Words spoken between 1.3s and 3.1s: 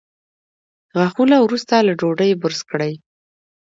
وروسته له ډوډۍ برس کړئ